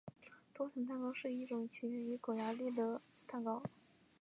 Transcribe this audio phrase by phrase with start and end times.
[0.51, 3.61] 多层蛋糕是一种起源于匈牙利的蛋糕。